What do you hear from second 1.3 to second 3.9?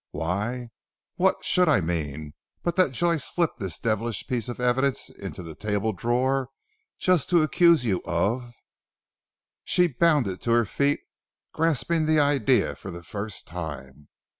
should I mean, but that Joyce slipped this